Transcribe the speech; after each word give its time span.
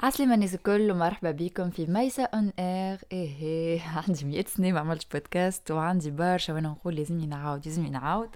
عسلامة 0.00 0.34
الناس 0.34 0.54
الكل 0.54 0.90
ومرحبا 0.90 1.30
بكم 1.30 1.70
في 1.70 1.86
ميسا 1.86 2.22
اون 2.22 2.52
اير 2.58 2.98
إيه 3.12 3.80
عندي 4.08 4.24
مئة 4.24 4.44
سنة 4.46 4.72
ما 4.72 4.80
عملتش 4.80 5.06
بودكاست 5.12 5.70
وعندي 5.70 6.10
برشا 6.10 6.52
وأنا 6.52 6.68
نقول 6.68 6.94
لازمني 6.94 7.26
نعاود 7.26 7.66
لازمني 7.66 7.90
نعاود. 7.90 8.28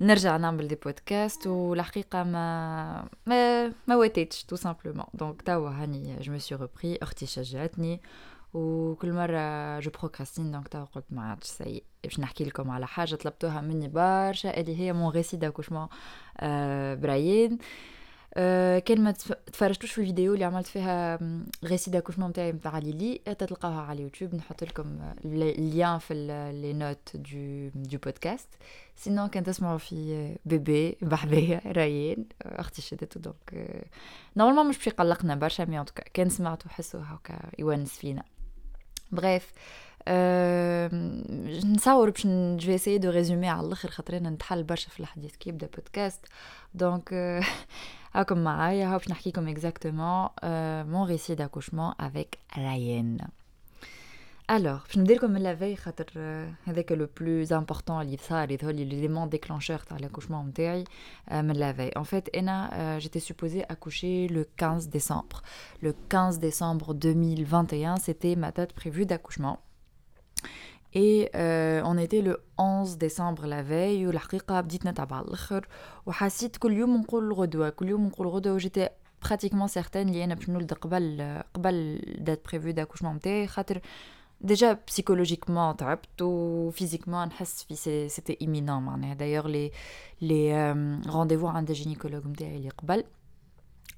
نرجع 0.00 0.36
نعمل 0.36 0.68
دي 0.68 0.74
بودكاست 0.74 1.46
والحقيقة 1.46 2.22
ما 2.22 3.08
ما 3.26 3.66
ما 3.86 3.96
واتيتش 3.96 4.44
تو 4.44 4.56
سامبلومون 4.56 5.06
دونك 5.14 5.42
توا 5.42 5.70
هاني 5.70 6.16
جو 6.20 6.32
مي 6.32 6.38
سي 6.38 6.54
ريبري 6.54 6.98
أختي 7.02 7.26
شجعتني 7.26 8.00
وكل 8.54 9.12
مرة 9.12 9.80
جو 9.80 9.90
بروكراستين 9.90 10.52
دونك 10.52 10.68
توا 10.68 10.84
قلت 10.84 11.04
ما 11.10 11.22
عادش 11.30 11.46
سي 11.46 11.82
باش 12.04 12.20
نحكي 12.20 12.44
لكم 12.44 12.70
على 12.70 12.86
حاجة 12.86 13.14
طلبتوها 13.14 13.60
مني 13.60 13.88
برشا 13.88 14.60
اللي 14.60 14.80
هي 14.80 14.92
مون 14.92 15.12
ريسي 15.12 15.36
داكوشمون 15.36 15.88
برايين. 17.00 17.52
أه 17.52 17.58
كان 18.78 19.04
ما 19.04 19.10
تفرجتوش 19.52 19.92
في 19.92 20.00
الفيديو 20.00 20.34
اللي 20.34 20.44
عملت 20.44 20.66
فيها 20.66 21.18
غيسي 21.64 21.90
داكوشمون 21.90 22.32
تاعي 22.32 22.52
نتاع 22.52 22.78
ليلي. 22.78 23.18
تلقاوها 23.38 23.80
على 23.80 23.98
اليوتيوب. 23.98 24.34
نحط 24.34 24.64
لكم 24.64 24.98
اللين 25.24 25.98
في 25.98 26.14
لي 26.62 26.72
نوت 26.72 27.10
دو 27.14 27.70
دو 27.74 27.98
بودكاست 27.98 28.48
سينو 28.96 29.28
كان 29.28 29.44
تسمعوا 29.44 29.78
في 29.78 30.36
بيبي 30.44 30.96
بحبيه 31.02 31.62
رايين 31.66 32.28
أختي 32.42 32.82
شدته 32.82 33.20
دونك 33.20 33.84
نورمالمون 34.36 34.68
مش 34.68 34.76
باش 34.76 34.86
يقلقنا 34.86 35.34
برشا 35.34 35.62
مي 35.62 35.84
كان 36.14 36.28
سمعتوا 36.28 36.70
حسوا 36.70 37.00
هكا 37.04 37.38
يونس 37.58 37.90
فينا. 37.98 38.22
بريف 39.12 39.52
أه 40.08 40.90
نصور 41.64 42.10
باش 42.10 42.26
جو 42.26 42.74
اسيي 42.74 42.98
دو 42.98 43.10
ريزومي 43.10 43.48
على 43.48 43.66
الأخر 43.66 43.90
خاطر 43.90 44.16
أنا 44.16 44.30
نتحل 44.30 44.62
برشا 44.62 44.90
في 44.90 45.00
الحديث 45.00 45.36
كي 45.36 45.50
يبدأ 45.50 45.66
بودكاست 45.76 46.20
دونك 46.74 47.14
أه 48.15 48.19
هاكم 48.19 48.37
معايا 48.37 48.87
هاو 48.87 48.97
باش 48.97 49.09
نحكيكم 49.09 49.47
اكزاكتومون 49.47 50.27
مون 50.91 51.07
ريسي 51.07 51.35
داكوشمون 51.35 51.93
افيك 51.99 52.37
رايان 52.57 53.17
الوغ 54.51 54.79
باش 54.87 54.97
نبدا 54.97 55.13
لكم 55.13 55.31
من 55.31 55.43
لافي 55.43 55.75
خاطر 55.75 56.05
هذاك 56.65 56.91
لو 56.91 57.07
بلوز 57.19 57.53
امبورطون 57.53 58.01
اللي 58.01 58.17
صار 58.17 58.51
يظهر 58.51 58.71
لي 58.71 58.85
ليليمون 58.85 59.29
ديكلونشور 59.29 59.77
تاع 59.77 59.97
لاكوشمون 59.97 60.47
نتاعي 60.47 60.83
من 61.31 61.51
لافي 61.51 61.87
ان 61.87 62.03
فيت 62.03 62.35
انا 62.35 62.97
جيتي 62.99 63.19
سوبوزي 63.19 63.63
accoucher 63.63 64.31
le 64.31 64.43
15 64.57 64.89
décembre 64.89 65.41
le 65.83 65.93
15 66.09 66.39
décembre 66.39 66.93
2021 66.93 67.95
c'était 67.97 68.35
ma 68.35 68.51
date 68.51 68.73
prévue 68.73 69.05
d'accouchement 69.05 69.59
et 70.95 71.29
euh, 71.35 71.81
on 71.85 71.97
était 71.97 72.21
le 72.21 72.41
11 72.57 72.97
décembre 72.97 73.45
la 73.45 73.61
veille 73.61 74.07
والحقيقة 74.07 74.61
بديت 74.61 74.85
نتعب 74.87 75.13
على 75.13 75.25
الآخر 75.25 75.67
وحسيت 76.05 76.57
كل 76.57 76.73
يوم 76.73 76.97
نقول 76.97 77.33
غدوة 77.33 77.69
كل 77.69 77.89
يوم 77.89 78.05
نقول 78.05 78.27
غدوة 78.27 78.53
وجيتي 78.53 78.89
pratiquement 79.25 79.67
certaine 79.79 79.95
اللي 79.95 80.23
أنا 80.23 80.35
باش 80.35 80.49
نولد 80.49 80.73
قبل 80.73 81.41
قبل 81.53 82.01
دات 82.19 82.41
بريفو 82.47 82.69
داكوشمون 82.69 83.15
نتاعي 83.15 83.47
خاطر 83.47 83.81
ديجا 84.41 84.79
psychologiquement 84.91 85.75
تعبت 85.77 86.21
و 86.21 86.71
physiquement 86.71 87.09
نحس 87.09 87.63
في 87.63 87.75
سيتي 88.09 88.37
imminent 88.41 88.69
معناها 88.69 89.13
دايوغ 89.13 89.47
لي 89.47 89.71
لي 90.21 90.71
رونديفو 91.07 91.47
عند 91.47 91.69
الجينيكولوج 91.69 92.27
نتاعي 92.27 92.57
اللي 92.57 92.69
قبل 92.69 93.03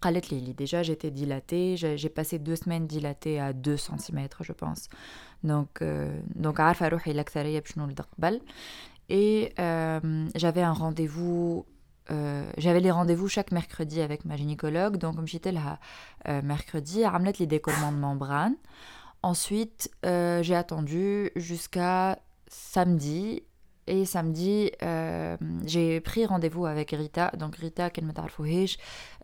قالت 0.03 0.33
لي 0.33 0.53
déjà 0.53 0.83
j'étais 0.83 1.11
dilatée 1.11 1.77
j'ai 1.77 2.09
passé 2.09 2.37
deux 2.39 2.57
semaines 2.57 2.87
dilatée 2.87 3.39
à 3.39 3.53
2 3.53 3.77
cm 3.77 4.27
je 4.41 4.51
pense 4.51 4.89
donc 5.43 5.81
euh, 5.81 6.19
donc 6.35 6.59
عارفه 6.59 6.87
روحي 6.87 7.11
الاكثريه 7.11 7.59
باش 7.59 7.77
نولد 7.77 8.01
قبل 8.01 8.41
et 9.09 9.53
euh, 9.59 10.29
j'avais 10.35 10.61
un 10.61 10.73
rendez-vous 10.73 11.65
euh, 12.11 12.51
j'avais 12.57 12.81
les 12.81 12.91
rendez-vous 12.91 13.29
chaque 13.29 13.51
mercredi 13.51 14.01
avec 14.01 14.25
ma 14.25 14.35
gynécologue 14.35 14.97
donc 14.97 15.19
مشيت 15.19 15.47
لها 15.47 15.79
euh, 16.27 16.41
mercredi 16.41 17.03
عملت 17.03 17.39
لي 17.39 17.47
décollement 17.47 17.91
de 17.91 17.99
membrane 17.99 18.55
ensuite 19.21 19.89
euh, 20.05 20.43
j'ai 20.43 20.55
attendu 20.55 21.31
jusqu'à 21.35 22.19
samedi 22.47 23.43
et 23.87 24.05
samedi, 24.05 24.71
euh, 24.81 25.35
j'ai 25.65 25.99
pris 25.99 26.25
rendez-vous 26.25 26.65
avec 26.65 26.91
Rita. 26.91 27.31
Donc 27.37 27.57
Rita, 27.57 27.89
qu'elle 27.89 28.05
me 28.05 28.13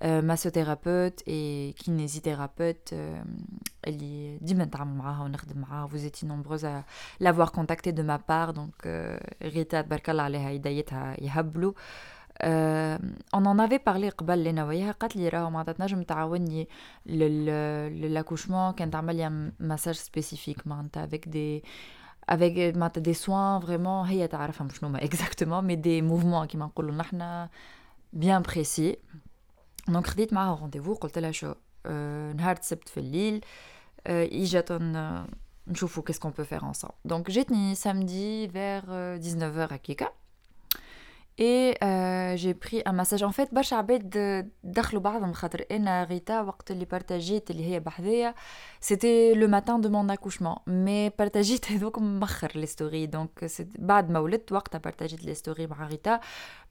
euh, 0.04 0.22
massothérapeute 0.22 1.24
et 1.28 1.74
kinésithérapeute. 1.78 2.92
Euh, 2.92 3.22
elle 3.84 3.96
dit 3.96 4.38
Vous 5.90 6.06
étiez 6.06 6.28
nombreuses 6.28 6.66
à 6.66 6.84
l'avoir 7.22 7.54
contactée 7.54 7.94
de 7.94 8.04
ma 8.04 8.20
part. 8.20 8.54
Donc 8.54 8.74
euh, 8.86 9.18
Rita, 9.40 9.86
euh, 12.42 12.98
on 13.34 13.46
en 13.46 13.60
avait 13.60 13.80
parlé 13.80 14.10
قبل 14.10 14.44
لنا 14.44 14.66
وياها 14.66 14.92
قالت 14.92 15.16
لي 15.16 15.30
راهو 15.30 15.50
معناتها 15.50 15.74
تنجم 15.74 16.04
تعاوني 16.04 16.68
للاكوشمون 17.06 18.72
كان 18.72 18.92
تعمل 18.92 19.16
لي 19.16 19.52
مساج 19.60 19.96
سبيسيفيك 19.96 20.68
معناتها 20.68 21.08
avec 21.08 21.30
des 21.30 21.62
avec 22.28 22.54
des 23.00 23.14
soins 23.14 23.60
vraiment 23.60 24.06
هي 24.08 24.28
تعرفها 24.28 24.68
مش 24.68 24.84
نوما 24.84 25.00
exactement 25.00 25.62
mais 25.68 25.76
des 25.76 26.02
mouvements 26.02 26.46
كيما 26.46 26.66
نقولوا 26.66 26.96
نحنا 26.96 27.50
bien 28.16 28.42
précis 28.52 28.96
دونك 29.88 30.08
خديت 30.08 30.34
معاها 30.34 30.56
رونديفو 30.56 30.94
قلت 30.94 31.18
لها 31.18 31.32
شو 31.32 31.54
أه 31.86 32.34
نهار 32.34 32.58
السبت 32.58 32.90
في 32.90 33.00
الليل 33.00 33.42
أه 34.08 34.30
اجت 34.32 34.80
نشوفوا 35.68 36.04
qu'est-ce 36.04 36.20
qu'on 36.20 36.32
peut 36.32 36.56
faire 36.56 36.64
ensemble 36.64 37.14
donc 37.14 37.32
جاتني 37.32 37.76
samedi 37.76 38.48
vers 38.48 38.86
19h 39.24 39.74
هكيكا 39.74 40.10
et 41.40 41.76
euh, 41.84 42.36
j'ai 42.36 42.54
pris 42.54 42.82
un 42.86 42.92
massage 42.92 43.24
en 43.24 43.32
fait 43.32 43.54
برشا 43.54 43.76
عباد 43.76 44.10
دخلوا 44.64 45.02
بعضهم 45.02 45.34
خاطر 45.34 45.66
انا 45.72 46.04
ريتا 46.04 46.42
وقت 46.42 46.72
اللي 46.72 46.86
بارتاجيت 46.86 47.52
اللي 47.52 47.66
هي 47.66 47.80
بحذايا 47.80 48.36
c'était 48.86 49.36
le 49.36 49.48
matin 49.48 49.80
de 49.80 49.88
mon 49.88 50.10
accouchement 50.10 50.62
mais 50.68 51.12
بارتاجيت 51.20 51.72
هذوك 51.72 52.00
مخر 52.00 52.52
لي 52.56 52.66
ستوري 52.66 53.06
دونك 53.06 53.52
بعد 53.80 54.10
ما 54.10 54.20
ولدت 54.20 54.52
وقتها 54.52 54.80
بارتاجيت 54.80 55.26
لي 55.26 55.34
ستوري 55.34 55.68
مع 55.68 55.88
ريتا 55.88 56.20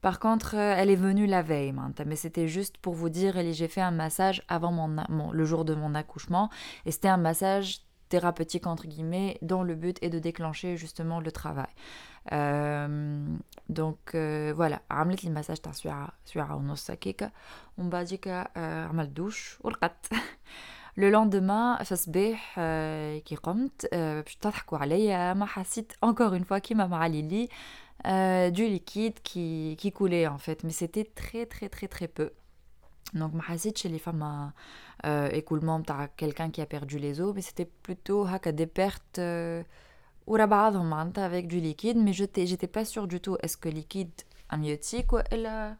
par 0.06 0.18
contre 0.18 0.54
elle 0.54 0.90
est 0.90 1.00
venue 1.00 1.26
la 1.26 1.42
veille 1.42 1.72
معناتها 1.72 2.04
mais 2.04 2.16
c'était 2.16 2.48
juste 2.48 2.76
pour 2.82 2.94
vous 2.94 3.08
dire 3.08 3.52
j'ai 3.52 3.68
fait 3.68 3.80
un 3.80 3.90
massage 3.90 4.42
avant 4.48 4.72
mon, 4.72 4.88
mon 5.08 5.32
le 5.32 5.44
jour 5.44 5.64
de 5.64 5.74
mon 5.74 5.94
accouchement 5.94 6.50
et 6.86 6.90
c'était 6.90 7.08
un 7.08 7.22
massage 7.28 7.88
thérapeutique 8.12 8.66
entre 8.66 8.86
guillemets 8.86 9.38
dont 9.42 9.62
le 9.62 9.74
but 9.74 9.98
est 10.02 10.10
de 10.10 10.18
déclencher 10.18 10.76
justement 10.76 11.20
le 11.20 11.30
travail 11.30 11.72
euh, 12.32 13.36
donc 13.68 14.14
euh, 14.14 14.52
voilà 14.56 14.80
عملت 14.90 15.24
لي 15.24 15.30
مساج 15.30 15.56
تاع 15.56 15.72
ساعة 15.72 16.08
ساعة 16.24 16.56
ونص 16.56 16.90
هكاكا 16.90 17.30
ومن 17.78 17.90
بعديك 17.90 18.28
عملت 18.56 19.08
دوش 19.08 19.58
ورقدت 19.60 20.06
لو 20.96 21.08
لوندومان 21.08 21.84
في 21.84 21.92
الصباح 21.92 22.54
كي 23.24 23.36
قمت 23.42 23.94
باش 23.94 24.36
تضحكوا 24.36 24.78
عليا 24.78 25.34
ما 25.34 25.46
حسيت 25.46 25.92
encore 26.06 26.32
une 26.32 26.44
fois 26.44 26.58
كيما 26.58 26.86
مع 26.86 27.06
ليلي 27.06 27.48
du 28.56 28.64
liquide 28.76 29.18
qui 29.28 29.76
qui 29.80 29.90
coulait 29.92 30.26
en 30.28 30.38
fait 30.38 30.58
mais 30.64 30.76
c'était 30.82 31.08
très 31.20 31.46
très 31.46 31.68
très 31.68 31.88
très 31.88 32.08
peu 32.08 32.30
donc 33.14 33.34
ما 33.34 33.42
حسيتش 33.42 33.86
اللي 33.86 33.98
فما 33.98 34.52
écoulement 35.30 35.82
تاع 35.86 36.10
quelqu'un 36.22 36.50
qui 36.50 36.60
a 36.60 36.66
perdu 36.66 36.98
les 36.98 37.20
os 37.20 37.34
mais 37.34 37.42
c'était 37.42 37.68
plutôt 37.88 38.26
هكا 38.26 38.50
des 38.50 38.66
pertes 38.66 39.20
ورا 40.26 40.44
بعضهم 40.44 40.90
معناتها 40.90 41.28
avec 41.28 41.46
du 41.46 41.60
liquide 41.60 41.96
mais 41.96 42.12
j'étais 42.12 42.46
j'étais 42.46 42.66
pas 42.66 42.84
sûre 42.84 43.06
du 43.06 43.20
tout 43.20 43.36
est-ce 43.42 43.56
que 43.56 43.68
liquide 43.68 44.22
amniotique 44.50 45.12
والا 45.12 45.76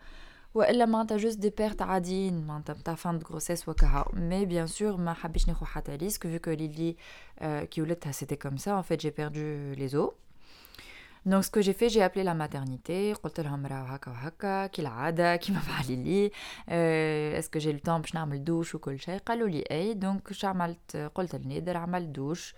والا 0.55 0.87
معناتها 0.87 1.19
juste 1.19 1.39
des 1.39 1.51
pertes 1.51 1.83
عاديين 1.83 2.47
معناتها 2.47 2.75
نتاع 2.75 2.97
fin 2.97 3.19
de 3.19 3.25
grossesse 3.25 3.69
وكها 3.69 4.05
mais 4.15 4.47
bien 4.47 4.67
sûr 4.67 4.97
ما 4.99 5.13
حبيتش 5.13 5.49
ناخذ 5.49 5.67
حتى 5.67 5.99
risque 5.99 6.27
vu 6.27 6.41
que 6.41 6.51
Lily 6.51 6.97
euh, 7.43 7.67
qui 7.67 7.81
ولدتها 7.81 8.13
c'était 8.13 8.37
comme 8.37 8.59
ça 8.59 8.77
en 8.77 8.83
fait 8.83 9.01
j'ai 9.01 9.11
perdu 9.11 9.75
les 9.77 9.95
os 9.95 10.11
donc 11.27 11.45
ce 11.45 11.51
que 11.51 11.61
j'ai 11.61 11.73
fait 11.73 11.89
j'ai 11.89 12.03
appelé 12.03 12.25
la 12.25 12.35
maternité 12.35 13.13
قلت 13.23 13.41
لهم 13.41 13.67
راهو 13.67 13.87
هكا 13.87 14.11
وهكا 14.11 14.67
كالعادة 14.67 15.37
كيما 15.37 15.61
مع 15.69 15.81
ليلي 15.89 16.31
est-ce 17.39 17.49
que 17.49 17.61
j'ai 17.61 17.73
le 17.73 17.81
temps 17.89 18.01
باش 18.01 18.15
نعمل 18.15 18.45
دوش 18.45 18.75
وكل 18.75 18.99
شيء 18.99 19.19
قالوا 19.19 19.49
لي 19.49 19.65
اي 19.71 19.95
دونك 19.95 20.33
شو 20.33 20.47
عملت 20.47 21.11
قلت 21.15 21.35
لنادر 21.35 21.77
عملت 21.77 22.09
دوش 22.09 22.55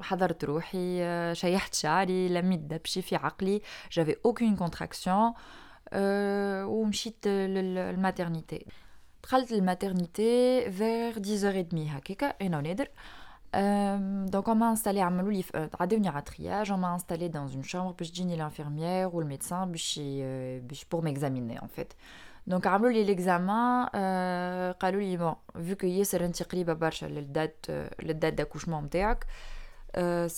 حضرت 0.00 0.44
روحي 0.44 1.34
شيحت 1.34 1.74
شعري 1.74 2.28
لميت 2.28 2.60
دبشي 2.60 3.02
في 3.02 3.16
عقلي 3.16 3.60
j'avais 3.90 4.16
aucune 4.28 4.62
contraction 4.62 5.34
ومشيت 6.66 7.28
للماترنيتي 7.28 8.66
دخلت 9.22 9.52
للماترنيتي 9.52 10.64
vers 10.64 11.16
10h30 11.16 11.74
هكاكا 11.74 12.26
انا 12.26 12.58
ونادر 12.58 12.88
donc 14.32 14.48
on 14.48 14.54
m'a 14.54 14.68
installé 14.70 15.00
عملوا 15.00 15.32
لي 15.32 15.44
عداوني 15.80 16.08
على 16.08 16.24
triage 16.30 16.70
on 16.70 16.78
m'a 16.78 16.90
installé 16.90 17.28
dans 17.28 17.48
une 17.48 17.64
chambre 17.64 17.94
باش 17.98 18.10
تجيني 18.10 18.36
l'infirmière 18.36 19.14
ou 19.14 19.20
le 19.20 19.26
médecin 19.26 19.64
باش 19.64 20.00
باش 20.62 20.86
pour 20.94 21.02
m'examiner 21.02 21.58
en 21.58 21.68
fait 21.78 21.94
دونك 22.46 22.66
عملوا 22.66 22.90
لي 22.90 23.04
ليكزامان 23.04 23.88
آه 23.94 24.72
قالوا 24.72 25.00
لي 25.00 25.16
بون 25.16 25.34
فيو 25.54 25.76
كو 25.76 25.86
ياسر 25.86 26.24
انت 26.24 26.42
قريبه 26.42 26.72
برشا 26.72 27.06
للدات 27.06 27.66
للدات 28.02 28.32
داكوشمون 28.32 28.84
نتاعك 28.84 29.26
Euh, 29.96 30.28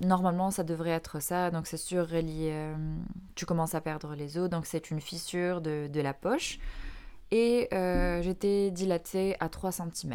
normalement 0.00 0.50
ça 0.50 0.64
devrait 0.64 0.96
être 1.02 1.20
ça 1.20 1.50
donc 1.50 1.66
c'est 1.66 1.76
sûr 1.76 2.06
euh, 2.10 2.74
tu 3.34 3.44
commences 3.44 3.74
à 3.74 3.82
perdre 3.82 4.14
les 4.14 4.38
os 4.38 4.48
donc 4.48 4.64
c'est 4.64 4.90
une 4.90 5.00
fissure 5.00 5.60
de, 5.60 5.88
de 5.88 6.00
la 6.00 6.14
poche 6.14 6.58
et 7.30 7.68
euh, 7.74 8.22
j'étais 8.22 8.70
dilatée 8.70 9.36
à 9.40 9.50
3 9.50 9.72
cm. 9.72 10.14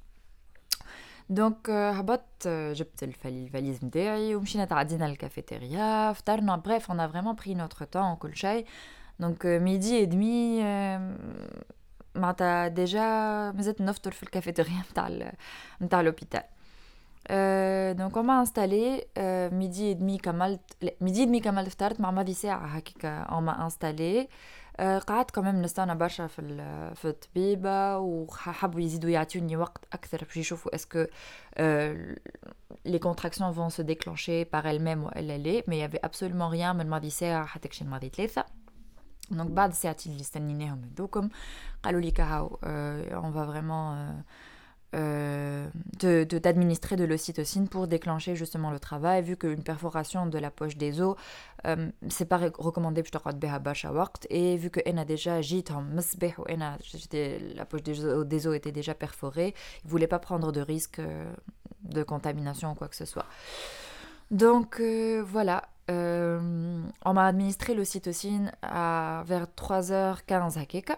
دونك 1.30 1.70
هبطت 1.70 2.48
جبت 2.48 3.02
الفاليز 3.02 3.84
نتاعي 3.84 4.34
ومشينا 4.34 4.64
تعدينا 4.64 5.04
للكافيتيريا 5.04 6.12
فطرنا 6.12 6.56
بريف 6.56 6.90
اون 6.90 7.08
فريمون 7.08 7.34
بري 7.34 7.54
نوتر 7.54 7.84
طون 7.84 8.10
وكل 8.12 8.36
شيء 8.36 8.66
دونك 9.20 9.46
ميدي 9.46 9.96
اي 9.96 10.06
دمي 10.06 10.62
معناتها 12.14 12.68
ديجا 12.68 13.00
مازلت 13.52 13.80
نفطر 13.80 14.10
في 14.10 14.22
الكافيتيريا 14.22 14.82
نتاع 14.90 15.32
نتاع 15.82 16.00
لوبيتال 16.00 16.42
دونك 17.98 18.16
اون 18.16 18.26
ما 18.26 18.40
انستالي 18.40 19.06
ميدي 19.52 19.88
اي 19.88 19.94
دمي 19.94 20.18
كملت 20.18 20.60
ميدي 21.00 21.20
اي 21.20 21.26
دمي 21.26 21.40
كملت 21.40 21.68
فطرت 21.68 22.00
مع 22.00 22.10
ماضي 22.10 22.34
ساعه 22.34 22.66
هكاك 22.66 23.04
اون 23.04 23.42
ما 23.42 23.64
انستالي 23.64 24.28
آه، 24.77 24.99
قعدت 24.99 25.31
كمان 25.31 25.61
نستنى 25.61 25.95
برشا 25.95 26.27
في 26.27 26.41
في 26.95 27.05
الطبيبة 27.05 27.97
وحبوا 27.97 28.81
يزيدوا 28.81 29.09
يعطوني 29.09 29.57
وقت 29.57 29.85
أكثر 29.93 30.23
باش 30.25 30.37
يشوفوا 30.37 30.75
اسكو 30.75 31.05
لي 32.85 32.99
كونتراكسيون 32.99 33.53
فون 33.53 33.69
سو 33.69 33.83
ديكلونشي 33.83 34.43
باغ 34.43 34.71
ال 34.71 34.83
ميم 34.83 35.03
والا 35.03 35.37
لا، 35.37 35.63
مي 35.67 35.79
يافي 35.79 35.97
ابسولومون 35.97 36.51
ريان 36.51 36.75
من 36.75 36.89
ماضي 36.89 37.09
ساعه 37.09 37.45
حتى 37.45 37.67
كشي 37.67 37.83
ماضي 37.85 38.09
ثلاثة 38.09 38.45
دونك 39.31 39.51
بعد 39.51 39.69
الساعتين 39.69 40.11
اللي 40.11 40.21
استنيناهم 40.21 40.81
هذوكم 40.83 41.29
قالوا 41.83 42.01
لي 42.01 42.11
كهاو 42.11 42.59
اون 42.63 43.33
فا 43.33 43.45
فريمون 43.45 44.23
euh, 44.93 45.67
de, 45.99 46.23
d'administrer 46.23 46.97
de, 46.97 47.05
l'ocytocine 47.05 47.69
pour 47.69 47.87
déclencher 47.87 48.35
justement 48.35 48.71
le 48.71 48.79
travail, 48.79 49.21
vu 49.21 49.37
qu'une 49.37 49.63
perforation 49.63 50.25
de 50.25 50.37
la 50.37 50.51
poche 50.51 50.75
des 50.75 50.99
os, 51.01 51.15
euh, 51.65 51.89
c'est 52.09 52.25
pas 52.25 52.37
recommandé 52.57 53.01
pour 53.01 53.11
et 54.29 54.57
vu 54.57 54.69
que 54.69 54.79
a 54.97 55.05
déjà 55.05 55.41
la 57.55 57.65
poche 57.65 57.83
des 57.83 58.47
os, 58.47 58.55
était 58.55 58.71
déjà 58.71 58.93
perforée, 58.93 59.53
il 59.85 59.89
voulait 59.89 60.07
pas 60.07 60.19
prendre 60.19 60.51
de 60.51 60.61
risque 60.61 60.99
euh, 60.99 61.31
de 61.83 62.03
contamination 62.03 62.71
ou 62.71 62.75
quoi 62.75 62.87
que 62.87 62.95
ce 62.95 63.05
soit. 63.05 63.25
Donc 64.29 64.79
euh, 64.79 65.23
voilà, 65.25 65.63
on 65.89 67.13
m'a 67.13 67.27
administré 67.27 67.73
l'ocytocine 67.75 68.51
vers 68.61 69.47
3h15 69.57 70.57
à 70.57 70.65
Keka. 70.65 70.97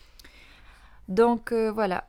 Donc 1.07 1.51
euh, 1.51 1.71
voilà, 1.71 2.07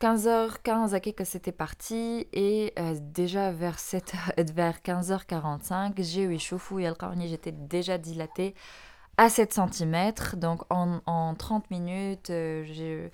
15h15 0.00 0.94
à 0.94 1.00
que 1.00 1.24
c'était 1.24 1.52
parti. 1.52 2.26
Et 2.32 2.72
euh, 2.78 2.96
déjà 3.00 3.52
vers, 3.52 3.76
15h45, 3.78 5.92
j'ai 5.98 6.22
eu 6.22 6.34
échauffé 6.34 6.84
et 6.84 6.86
j'étais 7.28 7.52
déjà 7.52 7.98
dilatée 7.98 8.54
à 9.16 9.28
7 9.28 9.54
cm. 9.54 10.12
Donc 10.34 10.62
en, 10.70 11.34
30 11.34 11.70
minutes, 11.70 12.30
euh, 12.30 12.64
j'ai 12.64 13.10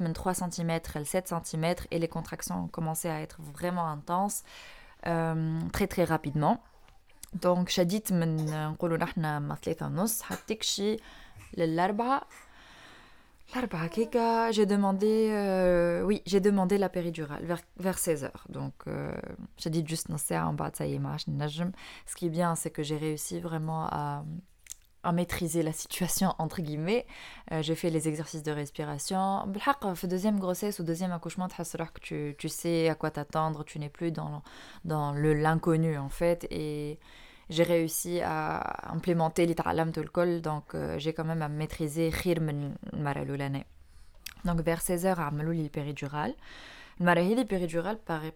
même 0.00 0.12
3 0.12 0.34
cm 0.34 0.80
à 0.94 1.04
7 1.04 1.34
cm 1.44 1.74
et 1.90 1.98
les 1.98 2.08
contractions 2.08 2.64
ont 2.64 2.68
commencé 2.68 3.08
à 3.08 3.20
être 3.20 3.40
vraiment 3.40 3.88
intenses 3.88 4.42
euh, 5.06 5.58
très 5.72 5.86
très 5.86 6.04
rapidement. 6.04 6.62
Donc, 7.32 7.70
j'ai 7.70 7.84
dit, 7.84 8.02
on 8.10 8.18
va 8.18 8.26
dire, 8.26 8.74
on 12.26 12.30
j'ai 14.52 14.64
demandé, 14.66 15.28
euh, 15.32 16.02
oui, 16.02 16.22
j'ai 16.24 16.40
demandé 16.40 16.78
la 16.78 16.88
péridurale 16.88 17.44
vers, 17.44 17.60
vers 17.78 17.96
16h. 17.96 18.30
Donc, 18.48 18.74
euh, 18.86 19.12
j'ai 19.56 19.70
dit 19.70 19.84
juste 19.86 20.08
en 20.46 20.52
bas, 20.52 20.70
ça 20.72 20.86
y 20.86 20.94
est, 20.94 21.00
Ce 22.06 22.14
qui 22.14 22.26
est 22.26 22.30
bien, 22.30 22.54
c'est 22.54 22.70
que 22.70 22.82
j'ai 22.82 22.96
réussi 22.96 23.40
vraiment 23.40 23.86
à, 23.86 24.24
à, 25.02 25.12
maîtriser 25.12 25.62
la 25.64 25.72
situation, 25.72 26.34
entre 26.38 26.62
guillemets. 26.62 27.06
Euh, 27.50 27.60
j'ai 27.62 27.74
fait 27.74 27.90
les 27.90 28.08
exercices 28.08 28.44
de 28.44 28.52
respiration. 28.52 29.46
Deuxième 30.04 30.38
grossesse 30.38 30.78
ou 30.78 30.84
deuxième 30.84 31.12
accouchement, 31.12 31.48
que 31.92 32.00
tu, 32.00 32.36
tu 32.38 32.48
sais 32.48 32.88
à 32.88 32.94
quoi 32.94 33.10
t'attendre, 33.10 33.64
tu 33.64 33.80
n'es 33.80 33.88
plus 33.88 34.12
dans, 34.12 34.42
dans 34.84 35.12
l'inconnu 35.12 35.98
en 35.98 36.08
fait. 36.08 36.46
Et 36.50 36.98
j'ai 37.49 37.63
réussi 37.63 38.21
à 38.21 38.91
implémenter 38.91 39.45
les 39.45 39.53
de 39.53 40.01
col 40.15 40.41
donc 40.41 40.73
euh, 40.73 40.97
j'ai 40.97 41.13
quand 41.13 41.25
même 41.25 41.41
à 41.41 41.47
maîtriser 41.47 42.11
khir 42.11 42.41
min 42.41 42.73
l'année 43.37 43.65
donc 44.45 44.61
vers 44.61 44.81
16 44.81 45.05
heures 45.05 45.19
عملوا 45.19 45.53
لي 45.53 45.69
péridurale 45.69 46.35
المره 47.01 47.21
هذه 47.21 47.45
péridurale 47.45 47.97
paraît 47.97 48.35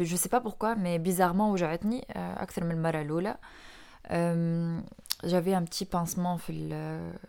je 0.00 0.16
sais 0.16 0.28
pas 0.28 0.40
pourquoi 0.40 0.74
mais 0.76 0.98
bizarrement 0.98 1.50
وجعتني 1.50 2.06
اكثر 2.16 2.64
من 2.64 2.70
المره 2.70 3.02
الاولى 3.02 3.36
j'avais 5.24 5.54
un 5.54 5.64
petit 5.64 5.84
pincement 5.84 6.36
في 6.36 6.68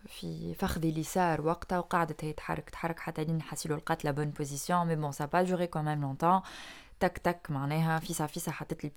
في 0.06 0.54
فخذي 0.54 0.90
اليسار 0.90 1.42
وقتها 1.42 1.80
وقعدت 1.80 2.26
هي 2.26 2.34
تحرك 2.34 2.70
تحرك 2.70 3.00
حتى 3.00 3.24
لين 3.24 3.42
حسيلو 3.42 3.76
لقات 3.76 4.06
لا 4.06 4.12
بون 4.12 4.30
بوزيسيون 4.30 4.88
مي 4.88 4.96
بون 4.96 5.12
سا 5.12 5.26
با 5.26 5.44
جوري 5.44 5.68
كون 5.68 5.86
ميم 5.86 6.02
لونتون 6.02 6.42
تك 7.00 7.18
تك 7.18 7.48
معناها 7.50 8.00
فيسا 8.00 8.26
فيسا 8.26 8.52
حطت 8.52 8.84
لي 8.84 8.90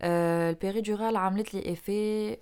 péridurale 0.00 0.10
euh, 0.10 0.50
le 0.50 0.56
péridurale 0.56 1.16
a 1.16 1.30
fait 1.30 1.68
effet 1.68 2.40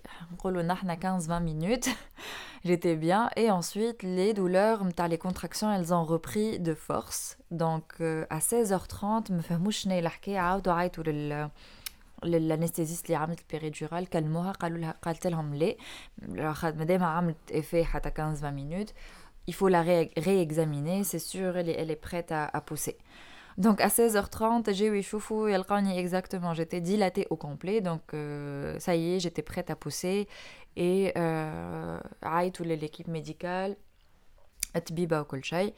15-20 0.95 1.43
minutes. 1.43 1.89
J'étais 2.65 2.95
bien. 2.95 3.29
Et 3.35 3.51
ensuite, 3.51 4.03
les 4.03 4.33
douleurs, 4.33 4.83
les 5.09 5.17
contractions, 5.17 5.71
elles 5.71 5.93
ont 5.93 6.03
repris 6.03 6.59
de 6.59 6.73
force. 6.73 7.37
Donc, 7.51 7.93
euh, 8.01 8.25
à 8.29 8.39
16h30, 8.39 9.31
me 9.31 9.41
fait 9.41 9.57
mouchner 9.57 10.01
l'anesthésiste 12.23 13.05
qui 13.05 13.13
a 13.13 13.27
fait 13.27 13.35
le 13.35 13.43
péridurale 13.47 14.07
calmouha 14.07 14.53
قالت 15.01 15.27
لهم 15.27 15.55
لي 15.55 15.77
مادام 16.63 17.03
عملت 17.03 17.51
effet 17.51 17.83
حتى 17.83 18.09
15-20 18.09 18.53
minutes 18.53 18.93
il 19.47 19.53
faut 19.53 19.67
la 19.67 19.81
réexaminer 19.81 21.03
c'est 21.03 21.19
sûr 21.19 21.57
elle 21.57 21.69
est, 21.69 21.73
elle 21.73 21.91
est 21.91 21.97
prête 21.97 22.31
à, 22.31 22.45
à 22.45 22.61
pousser 22.61 22.97
donc 23.58 23.80
à 23.80 23.88
16h30, 23.88 24.72
j'ai 24.72 24.86
eu 24.86 25.02
choufou 25.02 25.48
et 25.48 25.54
exactement. 25.98 26.54
J'étais 26.54 26.80
dilatée 26.80 27.26
au 27.28 27.36
complet, 27.36 27.80
donc 27.80 28.02
euh, 28.14 28.78
ça 28.78 28.94
y 28.94 29.16
est, 29.16 29.20
j'étais 29.20 29.42
prête 29.42 29.68
à 29.68 29.74
pousser. 29.74 30.28
Et 30.76 31.12
euh, 31.18 31.98
toute 32.52 32.66
l'équipe 32.66 33.08
médicale, 33.08 33.76
Tbiba 34.74 35.26
au 35.28 35.42
shay. 35.42 35.74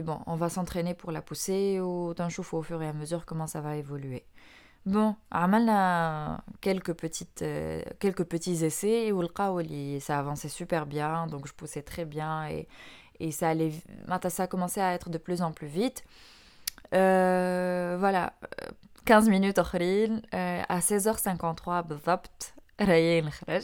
bon, 0.00 0.20
on 0.26 0.36
va 0.36 0.48
s'entraîner 0.48 0.94
pour 0.94 1.12
la 1.12 1.20
pousser 1.20 1.78
ou 1.78 2.14
d'un 2.14 2.30
au 2.56 2.62
fur 2.62 2.82
et 2.82 2.88
à 2.88 2.94
mesure 2.94 3.26
comment 3.26 3.46
ça 3.46 3.60
va 3.60 3.76
évoluer. 3.76 4.24
Bon, 4.86 5.14
a 5.68 6.42
quelques 6.62 6.94
petites 6.94 7.42
euh, 7.42 7.82
quelques 7.98 8.24
petits 8.24 8.64
essais 8.64 9.12
où 9.12 9.20
le 9.20 9.28
ça 10.00 10.18
avançait 10.18 10.48
super 10.48 10.86
bien, 10.86 11.26
donc 11.26 11.46
je 11.46 11.52
poussais 11.52 11.82
très 11.82 12.06
bien 12.06 12.48
et, 12.48 12.66
et 13.20 13.30
ça 13.30 13.50
allait 13.50 13.72
ça 14.30 14.44
a 14.44 14.46
commencé 14.46 14.80
à 14.80 14.94
être 14.94 15.10
de 15.10 15.18
plus 15.18 15.42
en 15.42 15.52
plus 15.52 15.66
vite. 15.66 16.02
Euh, 16.93 17.97
voilà, 17.99 18.33
15 19.05 19.29
minutes 19.29 19.59
اخرين 19.59 20.21
à 20.69 20.79
16h53 20.79 21.81
بالضبط 21.81 22.53
رايين 22.81 23.25
نخرج 23.25 23.63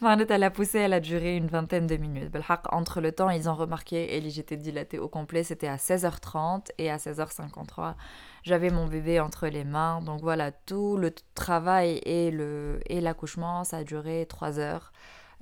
معناتها 0.00 0.38
la 0.38 0.50
poussée 0.50 0.78
elle 0.78 0.92
a 0.92 1.00
duré 1.00 1.36
une 1.36 1.46
vingtaine 1.46 1.86
de 1.86 1.96
minutes 1.96 2.30
بالحق 2.30 2.74
entre 2.74 3.00
le 3.00 3.12
temps 3.12 3.30
ils 3.30 3.48
ont 3.48 3.54
remarqué 3.54 4.16
et 4.16 4.30
j'étais 4.30 4.56
dilatée 4.56 4.98
au 4.98 5.08
complet 5.08 5.44
c'était 5.44 5.68
à 5.68 5.76
16h30 5.76 6.70
et 6.78 6.90
à 6.90 6.96
16h53 6.96 7.94
j'avais 8.42 8.70
mon 8.70 8.86
bébé 8.86 9.20
entre 9.20 9.46
les 9.46 9.64
mains 9.64 10.00
donc 10.02 10.20
voilà 10.20 10.50
tout 10.52 10.96
le 10.96 11.12
travail 11.34 12.00
et 12.04 12.30
le 12.30 12.80
et 12.86 13.00
l'accouchement 13.00 13.64
ça 13.64 13.78
a 13.78 13.84
duré 13.84 14.26
3 14.28 14.58
heures 14.58 14.92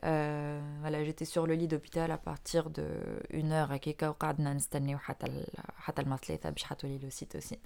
euh, 0.04 0.60
voilà, 0.80 1.04
j'étais 1.04 1.24
sur 1.24 1.46
le 1.46 1.54
lit 1.54 1.68
d'hôpital 1.68 2.10
à 2.10 2.18
partir 2.18 2.70
de 2.70 2.86
1 3.32 3.52
heure 3.52 3.70
à 3.72 4.08
وقعدنا 4.08 4.54
نستناو 4.54 4.98
حتى 4.98 5.46
حتى 5.76 6.02
المثلاثة 6.02 6.50
باش 6.50 6.64
حطوا 6.64 6.88
لي 6.88 6.98
l'ocytocine. 6.98 7.58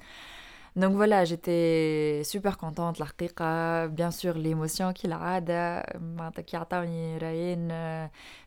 Donc 0.76 0.94
voilà, 0.94 1.24
j'étais 1.24 2.22
super 2.24 2.56
contente, 2.56 3.00
la 3.00 3.88
bien 3.88 4.10
sûr 4.10 4.34
l'émotion 4.34 4.92
qu'il 4.92 5.12
a, 5.12 5.40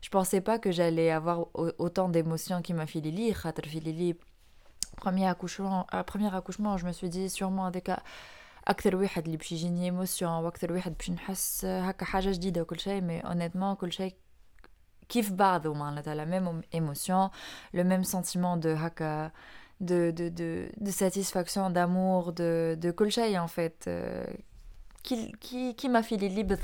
je 0.00 0.08
pensais 0.08 0.40
pas 0.40 0.58
que 0.58 0.70
j'allais 0.72 1.10
avoir 1.10 1.48
autant 1.78 2.08
d'émotions 2.08 2.62
qui 2.62 2.72
m'a 2.72 2.86
fait 2.86 3.00
Lili, 3.00 4.14
premier 4.96 5.26
accouchement, 5.26 5.86
euh, 5.92 6.02
premier 6.04 6.34
accouchement, 6.34 6.78
je 6.78 6.86
me 6.86 6.92
suis 6.92 7.10
dit 7.10 7.28
sûrement 7.28 7.66
avec 7.66 7.90
اكثر 8.68 8.96
واحد 8.96 9.24
اللي 9.24 9.36
باش 9.36 9.52
يجيني 9.52 9.84
ايموسيون 9.84 10.32
واكثر 10.32 10.72
واحد 10.72 10.94
باش 10.98 11.10
نحس 11.10 11.64
هكا 11.64 12.04
حاجه 12.04 12.30
جديده 12.30 12.62
وكل 12.62 12.80
شيء 12.80 13.00
مي 13.00 13.20
اونيتمون 13.20 13.74
كل 13.74 13.92
شيء 13.92 14.14
كيف 15.08 15.32
بعضه 15.32 15.74
معناتها 15.74 16.14
la 16.14 16.28
même 16.28 16.62
émotion 16.76 17.30
le 17.74 17.84
même 17.84 18.04
sentiment 18.04 18.56
de 18.56 18.66
هكا 18.66 19.30
de, 19.82 20.12
de, 20.12 20.28
de, 20.28 20.68
de 20.80 20.90
satisfaction, 20.90 21.68
d'amour, 21.70 22.32
de, 22.32 22.76
de 22.80 22.90
kulshay 22.90 23.38
en 23.38 23.48
fait. 23.48 23.84
Euh, 23.88 24.24
qui, 25.02 25.32
qui, 25.40 25.74
qui 25.74 25.88
m'a 25.88 26.04
filé 26.04 26.28
libre 26.28 26.54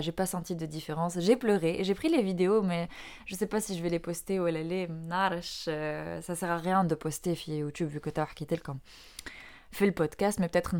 j'ai 0.00 0.12
pas 0.12 0.26
senti 0.26 0.54
de 0.54 0.66
différence. 0.66 1.18
J'ai 1.18 1.34
pleuré, 1.34 1.82
j'ai 1.82 1.94
pris 1.96 2.08
les 2.08 2.22
vidéos, 2.22 2.62
mais 2.62 2.88
je 3.26 3.34
sais 3.34 3.48
pas 3.48 3.60
si 3.60 3.76
je 3.76 3.82
vais 3.82 3.88
les 3.88 3.98
poster 3.98 4.38
ou 4.38 4.46
les 4.46 4.88
euh, 5.68 6.20
ça 6.22 6.36
sert 6.36 6.50
à 6.52 6.58
rien 6.58 6.84
de 6.84 6.94
poster 6.94 7.34
sur 7.34 7.52
YouTube 7.52 7.88
vu 7.88 7.98
que 7.98 8.10
tu 8.10 8.20
as 8.20 8.26
quitté 8.26 8.56
comme 8.56 8.78
fait 8.78 9.35
le 9.80 9.92
podcast, 9.92 10.38
mais 10.38 10.48
peut-être 10.48 10.70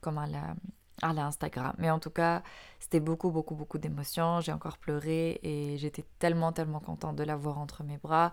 comme 0.00 0.18
à 0.18 0.26
la, 0.26 0.54
à 1.02 1.12
l'Instagram. 1.12 1.74
Mais 1.78 1.90
en 1.90 1.98
tout 1.98 2.10
cas, 2.10 2.42
c'était 2.80 3.00
beaucoup, 3.00 3.30
beaucoup, 3.30 3.54
beaucoup 3.54 3.78
d'émotions. 3.78 4.40
J'ai 4.40 4.52
encore 4.52 4.78
pleuré 4.78 5.40
et 5.42 5.76
j'étais 5.78 6.04
tellement, 6.18 6.52
tellement 6.52 6.80
contente 6.80 7.16
de 7.16 7.24
l'avoir 7.24 7.58
entre 7.58 7.82
mes 7.84 7.98
bras. 7.98 8.32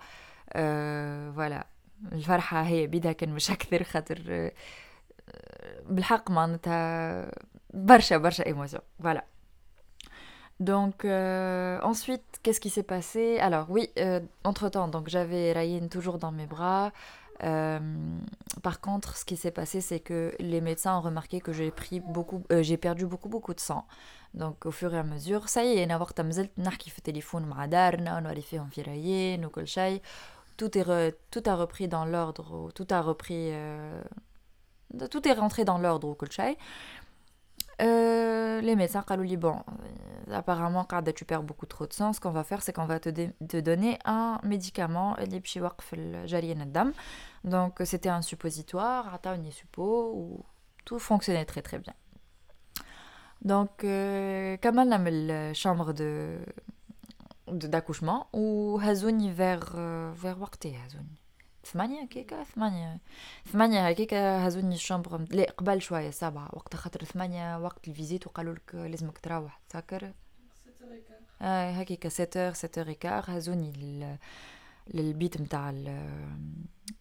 Euh, 0.55 1.31
voilà, 1.33 1.65
الفرحة 2.11 2.61
هي 2.63 2.87
بيدها 2.87 3.11
كان 3.11 3.29
مش 3.29 3.51
أكثر 3.51 3.83
خاطر 3.83 4.51
بالحق 5.89 6.31
معناتها 6.31 7.31
برشا 7.73 8.17
برشا 8.17 8.43
émotion 8.43 8.81
voilà 9.03 9.23
donc 10.59 11.05
euh, 11.05 11.79
ensuite 11.81 12.39
qu'est-ce 12.43 12.59
qui 12.59 12.69
s'est 12.69 12.83
passé 12.83 13.39
alors 13.39 13.67
oui 13.69 13.89
euh, 13.97 14.19
entre 14.43 14.69
temps 14.69 14.87
donc 14.87 15.07
j'avais 15.09 15.53
Ryan 15.53 15.87
toujours 15.87 16.17
dans 16.17 16.31
mes 16.31 16.45
bras 16.45 16.91
euh, 17.43 17.79
par 18.61 18.79
contre 18.79 19.17
ce 19.17 19.25
qui 19.25 19.35
s'est 19.37 19.51
passé 19.51 19.81
c'est 19.81 19.99
que 19.99 20.33
les 20.39 20.61
médecins 20.61 20.97
ont 20.97 21.01
remarqué 21.01 21.41
que 21.41 21.51
j'ai 21.51 21.71
pris 21.71 21.99
beaucoup 21.99 22.43
euh, 22.51 22.61
j'ai 22.61 22.77
perdu 22.77 23.05
beaucoup 23.05 23.29
beaucoup 23.29 23.53
de 23.53 23.59
sang 23.59 23.85
donc 24.33 24.65
au 24.65 24.71
fur 24.71 24.93
et 24.93 24.99
à 24.99 25.03
mesure 25.03 25.49
ça 25.49 25.63
y 25.63 25.77
est 25.77 25.83
انا 25.83 25.97
وقتها 25.97 26.23
مازلت 26.23 26.51
نحكي 26.57 26.89
في 26.89 26.97
التليفون 26.97 27.43
مع 27.45 27.65
دارنا 27.65 28.17
ونوري 28.17 28.41
فيهم 28.41 28.69
في 28.69 28.81
ريان 28.81 29.45
وكل 29.45 29.67
شيء 29.67 30.01
tout, 30.57 30.77
est 30.77 31.15
tout 31.31 31.43
a 31.45 31.55
repris 31.55 31.87
dans 31.87 32.05
l'ordre, 32.05 32.71
tout 32.73 32.87
a 32.89 33.01
repris. 33.01 33.49
Euh, 33.51 34.01
tout 35.09 35.27
est 35.27 35.33
rentré 35.33 35.65
dans 35.65 35.77
l'ordre 35.77 36.07
au 36.07 36.15
Kulchai. 36.15 36.57
Euh, 37.80 38.60
les 38.60 38.76
médecins 38.76 39.04
ont 39.08 39.36
bon, 39.36 39.62
apparemment, 40.30 40.84
quand 40.84 41.02
tu 41.12 41.24
perds 41.24 41.42
beaucoup 41.42 41.66
trop 41.66 41.86
de 41.86 41.92
sang, 41.92 42.12
ce 42.12 42.20
qu'on 42.20 42.30
va 42.30 42.44
faire, 42.44 42.62
c'est 42.62 42.72
qu'on 42.72 42.86
va 42.86 42.98
te, 42.98 43.60
donner 43.60 43.98
un 44.04 44.40
médicament, 44.42 45.16
donc 47.44 47.80
c'était 47.84 48.08
un 48.08 48.22
suppositoire, 48.22 49.20
un 49.24 49.50
suppo, 49.50 50.12
où 50.14 50.44
tout 50.84 50.98
fonctionnait 50.98 51.44
très 51.44 51.62
très 51.62 51.78
bien. 51.78 51.94
Donc, 53.42 53.84
comme 54.60 54.78
on 54.78 54.90
la 54.90 54.98
chambre 55.54 55.92
de 55.92 56.38
d'accouchement, 57.52 58.28
ou 58.32 58.78
Hazouni 58.82 59.30
vers, 59.30 59.72
euh, 59.74 60.12
vers 60.14 60.40
Warté, 60.40 60.76
Hazouni. 60.84 61.22
ثمانية 61.65 62.05
كيكا 62.05 62.43
ثمانية 62.43 62.99
ثمانية 63.45 63.87
هكيكا 63.89 64.47
هزوني 64.47 64.75
الشامبر 64.75 65.25
لا 65.31 65.51
قبل 65.57 65.81
شوية 65.81 66.09
سبعة 66.09 66.49
وقت 66.53 66.75
خاطر 66.75 67.03
ثمانية 67.03 67.59
وقت 67.59 67.87
الفيزيت 67.87 68.27
وقالوا 68.27 68.53
لك 68.53 68.75
لازمك 68.75 69.17
تروح 69.17 69.61
تذكر 69.69 70.13
اه 71.41 71.71
هكيكا 71.71 72.09
سيتر 72.09 72.53
سيتر 72.53 72.87
إيكار 72.87 73.23
هزوني 73.27 74.17
للبيت 74.93 75.41
متاع 75.41 75.73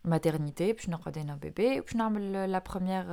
الماترنيتي 0.05 0.73
باش 0.73 0.89
نقعد 0.89 1.19
انا 1.19 1.37
بيبي 1.37 1.81
باش 1.81 1.97
نعمل 1.97 2.53
لا 2.53 2.59
بروميير 2.59 3.05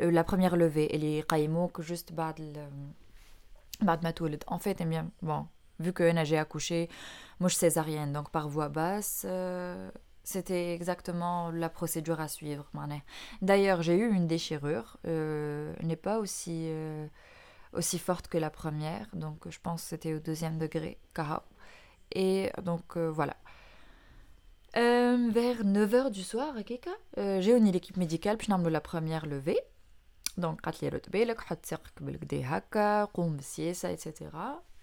لا 0.00 0.22
بروميير 0.22 0.56
لوفي 0.56 0.86
اللي 0.86 1.18
يقيموك 1.18 1.80
جوست 1.80 2.12
بعد 2.12 2.68
بعد 3.80 4.04
ما 4.04 4.10
تولد 4.10 4.44
ان 4.52 4.58
فيت 4.58 4.82
بيان 4.82 5.10
بون 5.22 5.46
vu 5.80 5.92
que 5.92 6.24
j'ai 6.24 6.38
accouché, 6.38 6.88
moi 7.40 7.48
je 7.48 7.56
césarienne, 7.56 8.12
donc 8.12 8.30
par 8.30 8.48
voie 8.48 8.68
basse, 8.68 9.26
euh, 9.28 9.90
c'était 10.28 10.74
exactement 10.74 11.50
la 11.50 11.68
procédure 11.68 12.20
à 12.20 12.28
suivre. 12.28 12.70
D'ailleurs, 13.42 13.82
j'ai 13.82 13.96
eu 13.96 14.10
une 14.10 14.26
déchirure, 14.26 14.96
euh, 15.06 15.74
n'est 15.82 15.96
pas 15.96 16.18
aussi, 16.18 16.64
euh, 16.68 17.06
aussi 17.72 17.98
forte 17.98 18.28
que 18.28 18.38
la 18.38 18.50
première, 18.50 19.06
donc 19.14 19.48
je 19.48 19.58
pense 19.60 19.82
que 19.82 19.88
c'était 19.88 20.14
au 20.14 20.20
deuxième 20.20 20.58
degré, 20.58 20.98
Et 22.12 22.50
donc 22.62 22.96
voilà. 22.96 23.36
vers 24.74 25.64
9h 25.64 26.10
du 26.10 26.22
soir, 26.22 26.54
j'ai 27.16 27.56
uni 27.56 27.70
l'équipe 27.72 27.96
médicale, 27.96 28.36
puis 28.38 28.48
je 28.50 28.68
la 28.68 28.80
première 28.80 29.26
levée. 29.26 29.60
Donc, 30.36 30.60
قالت 30.60 30.82
لي 30.82 30.88
رد 30.88 31.06
بالك 31.10 31.40
حط 31.40 31.66
ساقك 31.66 32.02
بالكدا 32.02 32.40
هكا 32.44 33.04
قوم 33.04 33.36
بالسياسه 33.36 33.96
etc 33.96 34.10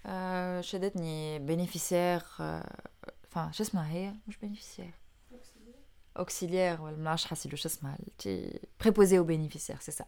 euh, 0.06 0.60
شدتني 0.60 1.38
bénéficiaire 1.38 2.40
enfin 3.28 3.50
شو 3.50 3.62
اسمها 3.62 3.90
هي 3.90 4.14
مش 4.26 4.38
bénéficiaire 4.38 5.05
auxiliaire 6.17 6.79
ولا 6.79 6.97
ما 6.97 7.15
حاسيلو 7.15 7.57
شو 7.57 7.69
اسمها 7.69 7.97
préposé 8.83 9.19
au 9.19 9.23
bénéficiaire 9.23 9.81
c'est 9.81 10.01
ça. 10.01 10.05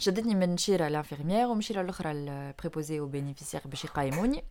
شدتني 0.00 0.34
من 0.34 0.56
شيره 0.56 0.88
لانفيرميير 0.88 1.46
ومن 1.46 1.60
شيره 1.60 1.80
الاخرى 1.80 2.10
البريبوزي 2.10 3.00
أو 3.00 3.06
بينيفيسيير 3.06 3.62
باش 3.66 3.84
يقيموني 3.84 4.44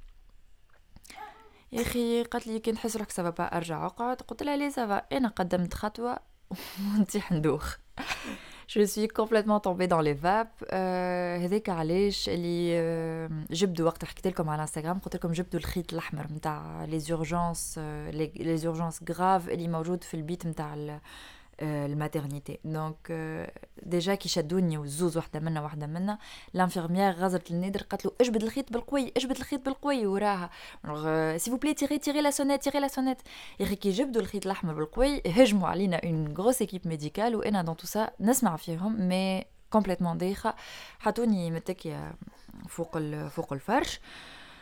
يا 1.72 1.81
أخي 1.81 2.24
قالت 2.24 2.48
لي 2.48 2.60
كي 2.60 2.72
نحس 2.72 2.98
روحك 2.98 3.12
سافا 3.12 3.29
با 3.29 3.43
ارجع 3.43 3.86
اقعد 3.86 4.22
قلت 4.22 4.43
لها 4.43 4.58
لي 4.58 4.72
سافا 4.72 4.98
أنا 4.98 5.27
قدمت 5.27 5.74
خطوه 5.74 6.19
ونطيح 6.79 7.31
ندوخ 7.31 7.75
je 8.69 8.81
suis 8.83 9.09
complètement 9.09 9.61
tombée 9.61 9.87
dans 9.87 10.00
les 10.00 10.14
vapes 10.14 10.75
هذاك 11.45 11.69
علاش 11.69 12.28
اللي 12.28 13.28
جبدوا 13.50 13.87
وقت 13.87 14.04
حكيت 14.04 14.26
لكم 14.26 14.49
على 14.49 14.62
انستغرام 14.62 14.99
قلت 14.99 15.16
لكم 15.16 15.33
جبدوا 15.33 15.61
الخيط 15.61 15.93
الاحمر 15.93 16.26
نتاع 16.37 16.85
لي 16.85 16.99
زورجونس 16.99 17.78
لي 17.78 18.57
زورجونس 18.57 19.00
غراف 19.11 19.49
اللي 19.49 19.69
موجود 19.69 20.04
في 20.04 20.14
البيت 20.14 20.47
نتاع 20.47 20.75
الماترنيتي 21.62 22.60
دونك 22.66 23.12
ديجا 23.84 24.16
كي 24.16 24.30
شدوني 24.30 24.78
وزوز 24.78 25.18
وحده 25.18 25.39
منا 25.39 25.62
وحده 25.62 25.88
منا 25.88 26.18
لانفيرميير 26.54 27.12
غزرت 27.12 27.51
النادر 27.51 27.82
قالت 27.82 28.06
له 28.06 28.12
اجبد 28.22 28.44
الخيط 28.44 28.74
بالقوي 28.74 29.13
اجبد 29.18 29.38
الخيط 29.38 29.66
بالقوي 29.66 30.06
وراها 30.08 30.50
سي 31.38 31.51
بلي 31.51 31.74
تيري 31.74 31.98
تيري 31.98 32.22
لا 32.22 32.32
سونيت 32.32 32.63
تيري 32.63 32.80
لا 32.80 32.88
سونيت 32.88 33.18
يا 33.60 33.66
أخي 33.66 33.75
كي 33.75 33.92
جبدوا 33.92 34.22
الخيط 34.22 34.46
الاحمر 34.46 34.74
بالقوي 34.74 35.22
هجموا 35.28 35.68
علينا 35.68 35.98
اون 36.04 36.34
غروس 36.38 36.62
ايكيب 36.62 36.88
ميديكال 36.88 37.36
وأنا 37.36 37.62
دون 37.62 37.78
تو 37.78 37.88
سا 37.88 38.10
نسمع 38.20 38.56
فيهم 38.56 39.08
مي 39.08 39.46
كومبليتمون 39.70 40.18
دايخه 40.18 40.54
حطوني 41.00 41.51
متكيه 41.51 42.13
فوق 42.70 42.98
فوق 43.28 43.54
الفرش 43.54 44.00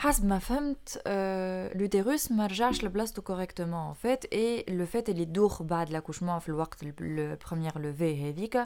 حسب 0.00 0.24
ما 0.24 0.38
فهمت 0.38 1.02
l'utérus 1.74 2.32
ما 2.32 2.46
رجعش 2.46 2.84
لبلاصتو 2.84 3.22
correctement 3.22 3.90
en 3.90 3.94
fait 3.94 4.26
et 4.32 4.64
le 4.70 4.86
fait 4.86 5.08
اللي 5.08 5.22
يدوخ 5.22 5.62
بعد 5.62 5.96
l'accouchement 5.96 6.38
في 6.38 6.48
الوقت 6.48 6.84
le 6.84 7.36
première 7.36 7.78
levée 7.78 8.16
هذيك 8.22 8.58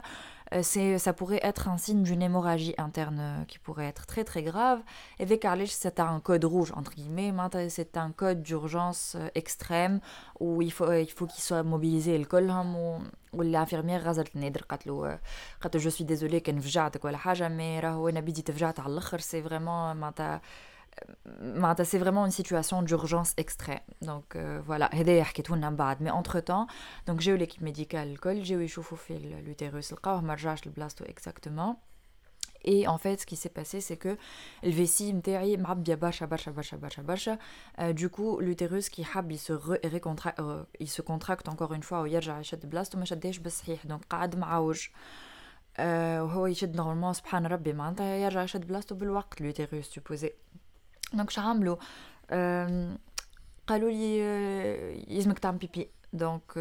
c'est 0.61 0.97
ça 0.97 1.13
pourrait 1.13 1.41
être 1.43 1.67
un 1.67 1.77
signe 1.77 2.03
d'une 2.03 2.21
hémorragie 2.21 2.75
interne 2.77 3.45
qui 3.49 3.59
pourrait 3.59 3.87
être 3.87 4.05
très 4.05 4.23
très 4.23 4.43
grave 4.43 4.79
et 5.19 5.23
avec 5.23 5.45
علاش 5.45 5.71
c'est 5.71 5.99
un 5.99 6.19
code 6.21 6.45
rouge 6.45 6.71
entre 6.71 6.93
guillemets 6.95 7.33
c'est 7.67 7.97
un 7.97 8.11
code 8.11 8.41
d'urgence 8.41 9.17
extrême 9.41 9.99
où 10.39 10.61
il 10.61 10.71
faut 10.71 10.91
il 10.93 11.11
faut 11.11 11.27
qu'il 11.27 11.43
soit 11.43 11.63
mobilisé 11.63 12.15
الكلهم 12.15 12.75
و 12.75 12.99
والانفيرمير 13.33 13.99
غزلت 13.99 14.35
النادر 14.35 14.61
قالت 14.61 14.87
له 14.87 15.19
قالت 15.61 15.75
له 15.75 15.81
جو 15.81 15.89
سوي 15.89 16.07
ديزولي 16.07 16.39
كان 16.39 16.59
فجعتك 16.59 17.05
ولا 17.05 17.17
حاجه 17.17 17.47
مي 17.49 17.79
راهو 17.79 18.09
انا 18.09 18.19
بيدي 18.19 18.41
تفجعت 18.41 18.79
على 18.79 18.93
الاخر 18.93 19.19
سي 19.19 19.43
فريمون 19.43 19.95
معناتها 19.95 20.41
c'est 21.83 21.97
vraiment 21.97 22.25
une 22.25 22.31
situation 22.31 22.81
d'urgence 22.81 23.33
extrême 23.37 23.79
donc 24.01 24.35
euh, 24.35 24.61
voilà 24.65 24.89
mais 25.99 26.09
entre 26.09 26.39
temps 26.39 26.67
donc 27.05 27.19
j'ai 27.19 27.31
eu 27.31 27.37
l'équipe 27.37 27.61
médicale 27.61 28.15
j'ai 28.41 28.55
eu 28.55 28.67
l'utérus 29.45 29.91
le 29.91 31.09
exactement 31.09 31.79
et 32.67 32.87
en 32.87 32.97
fait, 32.97 33.21
ce 33.21 33.25
qui 33.25 33.35
s'est 33.35 33.49
passé, 33.49 33.79
c'est 33.79 33.95
que 33.95 34.17
le 34.63 34.71
vessie 34.71 35.13
متاعي 35.13 35.57
معبيه 35.57 35.95
برشا 35.95 36.25
برشا 36.25 36.51
برشا 36.51 36.77
برشا 36.77 37.01
برشا 37.01 37.37
du 37.93 38.09
coup 38.09 38.39
l'utérus 38.39 38.89
qui 38.89 39.03
حب 39.03 39.31
il 39.31 39.39
se 39.39 39.53
récontracte 39.87 40.41
il 40.79 40.89
se 40.89 41.01
contracte 41.01 41.47
encore 41.47 41.73
une 41.73 41.83
fois 41.83 42.01
ويرجع 42.01 42.39
يشد 42.39 42.69
بلاصتو 42.69 42.97
ما 42.97 43.05
شداش 43.05 43.37
بالصحيح 43.37 43.87
donc 43.87 44.05
قاعد 44.09 44.35
معوج 44.35 44.87
وهو 45.79 46.47
يشد 46.47 46.75
نورمالمون 46.75 47.13
سبحان 47.13 47.45
ربي 47.45 47.73
معناتها 47.73 48.05
يرجع 48.05 48.43
يشد 48.43 48.67
بلاصتو 48.67 48.95
بالوقت 48.95 49.41
l'utérus 49.41 49.99
supposé 49.99 50.29
دونك 51.13 51.29
شعملوا 51.29 51.75
قالوا 53.67 53.89
لي 53.89 54.19
يلزمك 55.15 55.39
تعمل 55.39 55.57
بيبي 55.57 55.89
دونك 56.13 56.59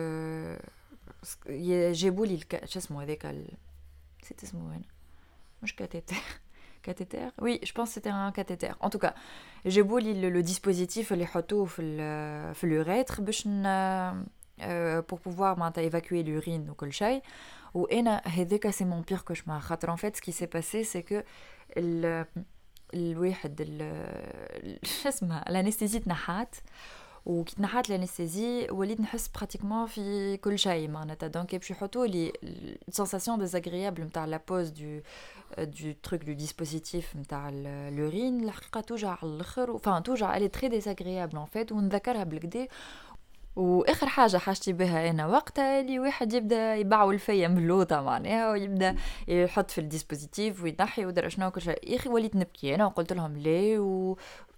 جابوا 1.93 2.27
لي 2.27 2.41
شو 2.65 2.79
اسمه 2.79 3.03
هذاك 3.03 3.27
نسيت 4.23 4.43
اسمه 4.43 4.69
وين 4.69 4.83
مش 5.63 5.75
cathéter 5.83 6.17
cathéter 6.89 7.25
oui 7.43 7.59
je 7.63 7.73
pense 7.73 7.89
que 7.89 7.95
c'était 7.95 8.11
un 8.11 8.33
cathéter 8.33 8.73
en 8.81 8.91
tout 8.91 8.99
cas 8.99 9.15
j'ai 9.65 9.83
beau 9.83 9.99
le, 9.99 10.31
le 10.31 10.43
dispositif 10.43 11.11
les 11.11 11.27
photos 11.27 11.69
في 11.69 12.63
l'urètre 12.63 13.21
باش 13.21 13.49
pour 15.09 15.21
pouvoir 15.21 15.57
évacuer 15.77 16.23
l'urine 16.23 16.71
ou 16.71 16.85
le 16.85 16.91
شيء 16.91 17.23
وانا 17.75 18.23
هذاك 18.27 18.67
c'est 18.71 18.85
mon 18.85 19.03
pire 19.03 19.25
cauchemar 19.25 19.61
خاطر 19.61 19.91
en 19.91 19.97
fait 19.97 20.17
ce 20.17 20.23
qui 20.23 20.33
s'est 20.33 20.47
passé 20.47 20.85
c'est 20.85 21.03
que 21.03 21.25
le 21.77 22.25
الواحد 22.94 23.62
شو 24.84 25.10
اسمها 25.10 25.50
الانستيزي 25.50 26.00
تنحات 26.00 26.56
وكي 27.26 27.56
تنحات 27.56 27.90
الأنستيزي 27.90 28.68
وليت 28.72 29.02
نحس 29.02 29.28
براتيكمون 29.28 29.86
في 29.88 30.38
كل 30.38 30.60
شيء 30.60 30.90
معناتها. 30.90 31.28
دونك 31.28 31.56
باش 31.56 31.72
يحطوا 31.72 32.06
لي 32.08 32.34
سونساسيون 32.90 33.40
ديزاغريابل 33.40 34.04
نتاع 34.04 34.26
لا 34.26 34.42
بوز 34.50 34.70
دو 34.70 35.00
du 35.60 35.94
truc 36.08 36.22
du 36.24 36.36
dispositif 36.46 37.16
نتاع 37.16 37.50
l'urine 37.90 38.44
الحقيقة 38.44 38.82
توجع 38.82 39.18
على 39.22 39.32
الآخر 39.32 39.78
enfin 39.78 40.02
توجع 40.04 40.40
est 40.40 40.52
très 40.52 40.70
désagréable 40.70 41.38
en 41.38 41.48
fait 41.56 41.72
ونذكرها 41.72 42.24
بالكدا 42.24 42.68
وآخر 43.56 44.08
حاجة 44.08 44.38
حاجتي 44.38 44.74
بها 44.74 45.10
أنا 45.10 45.28
وقتها 45.28 45.82
اللي 45.82 46.00
واحد 46.00 46.34
يبدأ 46.34 46.76
يبعول 46.76 47.20
فيا 47.20 47.48
ملوطه 47.48 48.02
معناها 48.02 48.52
ويبدأ 48.52 48.96
يحط 49.28 49.72
في 49.72 49.78
الديسبوزيتيف 49.78 50.64
ويضحي 50.64 51.06
ودرا 51.06 51.30
شنو 51.30 51.52
كل 51.52 51.62
شيء. 51.62 51.92
يا 51.92 51.96
أخي 51.96 52.10
وليت 52.10 52.36
نبكي 52.36 52.76
أنا 52.76 52.86
وقلت 52.86 53.14
لهم 53.14 53.38
ليه؟ 53.38 53.80
و 53.80 54.16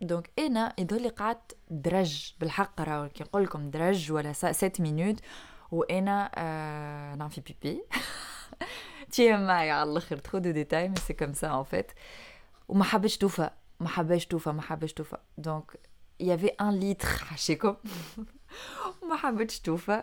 دونك 0.00 0.30
انا 0.38 0.74
يظهر 0.78 1.00
لي 1.00 1.08
قعدت 1.08 1.56
درج 1.70 2.32
بالحق 2.40 2.80
راهو 2.80 3.08
كي 3.08 3.24
نقول 3.24 3.44
لكم 3.44 3.70
درج 3.70 4.12
ولا 4.12 4.32
7 4.32 4.72
مينوت 4.78 5.20
وانا 5.70 6.30
آه 6.34 7.14
نعم 7.14 7.28
في 7.28 7.40
بيبي 7.40 7.82
تي 9.10 9.36
معايا 9.36 9.72
على 9.72 9.90
الاخر 9.90 10.16
ترو 10.16 10.38
دو 10.38 10.50
ديتاي 10.50 10.88
مي 10.88 10.96
سي 10.96 11.12
كوم 11.12 11.32
سا 11.32 11.58
ان 11.58 11.64
فيت 11.64 11.92
وما 12.68 12.84
حبيتش 12.84 13.18
توفى 13.18 13.50
ما 13.80 13.88
حبيتش 13.88 14.26
توفى 14.26 14.50
ما 14.50 14.62
حبيتش 14.62 14.92
توفى 14.92 15.16
دونك 15.38 15.72
يافي 16.20 16.46
ان 16.46 16.80
لتر 16.80 17.08
حاشيكم 17.08 17.76
وما 19.02 19.16
حبيتش 19.16 19.60
توفى 19.60 20.02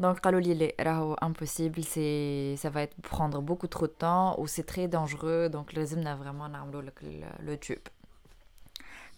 Donc, 0.00 0.20
قالوا 0.20 0.40
لي 0.40 0.74
راهو 0.80 1.16
impossible, 1.16 1.82
c'est 1.82 2.54
ça 2.62 2.70
va 2.70 2.82
être 2.82 2.96
prendre 3.02 3.42
beaucoup 3.42 3.66
trop 3.66 3.88
de 3.88 3.96
temps 4.04 4.38
ou 4.38 4.46
c'est 4.46 4.62
très 4.62 4.86
dangereux 4.86 5.48
donc 5.48 5.74
لازمنا 5.74 6.16
vraiment 6.16 6.48
نعملوا 6.48 6.82
لك 6.82 7.00
le 7.46 7.68
tube. 7.68 7.88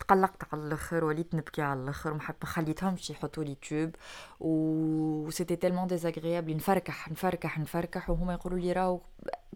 تقلقت 0.04 0.54
على 0.54 0.62
الاخر 0.62 1.04
وليت 1.04 1.35
نبكي 1.35 1.62
على 1.62 1.80
الاخر 1.80 2.12
وما 2.12 2.20
خليتهمش 2.44 3.11
يحطوا 3.11 3.44
لي 3.44 3.54
تيوب 3.54 3.96
و 4.40 5.30
سيتي 5.30 5.56
تيلمون 5.56 5.87
ديزاغريابل 5.87 6.56
نفركح 6.56 7.11
نفركح 7.11 7.59
نفركح 7.59 8.11
وهما 8.11 8.33
يقولوا 8.33 8.59
لي 8.59 8.72
راهو 8.72 9.00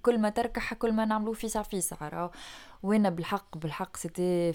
كل 0.02 0.18
ما 0.18 0.30
تركح 0.30 0.74
كل 0.74 0.92
ما 0.92 1.04
نعملوا 1.04 1.34
فيسع 1.34 1.62
فيسع 1.62 2.08
راهو 2.08 2.30
وانا 2.82 3.10
بالحق 3.10 3.58
بالحق 3.58 3.96
سيتي 3.96 4.52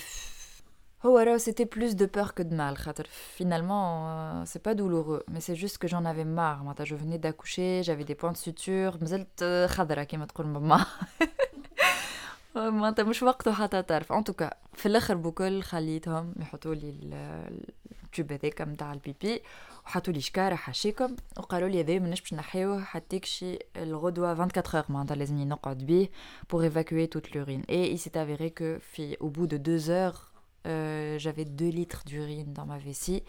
هو 1.05 1.19
راهو 1.19 1.37
سيتي 1.37 1.65
بلوس 1.65 1.91
دو 1.91 2.07
بور 2.07 2.31
كو 2.31 2.43
دو 2.43 2.55
مال 2.55 2.77
خاطر 2.77 3.07
فينالمون 3.37 4.45
سي 4.45 4.59
با 4.59 4.71
دولورو 4.71 5.23
مي 5.27 5.39
سي 5.39 5.53
جوست 5.53 5.81
كو 5.81 5.87
جون 5.87 6.07
افي 6.07 6.23
مار 6.23 6.55
معناتها 6.55 6.83
جو 6.83 6.97
فيني 6.97 7.17
داكوشي 7.17 7.81
جافي 7.81 8.03
دي 8.03 8.13
بوان 8.13 8.33
دو 8.33 8.39
سوتور 8.39 8.97
مازلت 9.01 9.43
خضرا 9.69 10.03
كيما 10.03 10.25
تقول 10.25 10.47
ماما 10.47 10.85
معناتها 12.56 13.02
مش 13.02 13.22
وقته 13.22 13.52
حتى 13.52 13.82
تعرف. 13.82 14.12
ان 14.12 14.24
توكا 14.24 14.50
في 14.72 14.86
الآخر 14.86 15.14
بكل 15.14 15.62
خليتهم 15.62 16.34
يحطوا 16.40 16.74
لي 16.74 16.94
التوب 18.04 18.32
هذاك 18.32 18.60
نتاع 18.60 18.92
البيبي 18.92 19.42
وحطوا 19.86 20.12
لي 20.12 20.20
شكارة 20.20 20.54
حاشيكم 20.54 21.16
وقالوا 21.36 21.68
لي 21.68 21.80
هذا 21.80 21.98
ماناش 21.98 22.20
باش 22.20 22.34
نحيوه 22.34 22.84
حتىك 22.84 23.24
شي 23.24 23.58
الغدوة 23.76 24.32
24 24.32 24.82
heures 24.82 24.90
معناتها 24.90 25.14
لازمني 25.14 25.44
نقعد 25.44 25.78
بيه 25.78 26.10
pour 26.52 26.60
évacuer 26.64 27.08
toute 27.08 27.30
l'urine. 27.34 27.62
Et 27.68 27.92
il 27.92 27.98
s'est 27.98 28.18
avéré 28.18 28.50
que 28.50 28.78
في 28.78 29.16
au 29.16 29.28
bout 29.28 29.46
de 29.46 29.56
deux 29.56 29.90
heures 29.90 30.34
Euh, 30.66 31.18
j'avais 31.18 31.44
2 31.44 31.68
litres 31.68 32.04
d'urine 32.06 32.52
dans 32.54 32.64
ma 32.64 32.78
vessie. 32.78 33.22